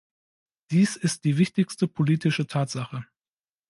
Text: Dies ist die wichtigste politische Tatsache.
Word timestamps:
Dies 0.71 0.95
ist 0.95 1.25
die 1.25 1.37
wichtigste 1.37 1.87
politische 1.87 2.47
Tatsache. 2.47 3.05